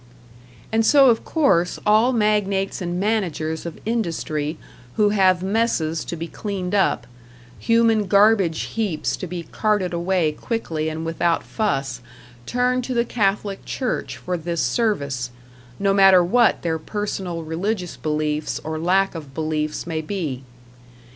And 0.71 0.83
so 0.83 1.09
of 1.11 1.23
course 1.23 1.77
all 1.85 2.11
magnates 2.11 2.81
and 2.81 2.99
managers 2.99 3.67
of 3.67 3.77
industry 3.85 4.57
who 4.95 5.09
have 5.09 5.43
messes 5.43 6.03
to 6.05 6.15
be 6.15 6.27
cleaned 6.27 6.73
up, 6.73 7.05
human 7.59 8.07
garbage 8.07 8.61
heaps 8.61 9.15
to 9.17 9.27
be 9.27 9.43
carted 9.43 9.93
away 9.93 10.31
quickly 10.31 10.89
and 10.89 11.05
without 11.05 11.43
fuss, 11.43 12.01
turn 12.47 12.81
to 12.81 12.95
the 12.95 13.05
Catholic 13.05 13.63
Church 13.63 14.17
for 14.17 14.37
this 14.37 14.61
service, 14.63 15.29
no 15.77 15.93
matter 15.93 16.23
what 16.23 16.63
their 16.63 16.79
personal 16.79 17.43
religious 17.43 17.95
beliefs 17.95 18.59
or 18.63 18.79
lack 18.79 19.13
of 19.13 19.35
beliefs 19.35 19.85
may 19.85 20.01
be. 20.01 20.41